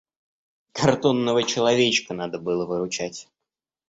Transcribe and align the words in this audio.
Картонного 0.71 1.43
человечка 1.43 2.15
надо 2.15 2.39
было 2.39 2.65
выручать. 2.65 3.27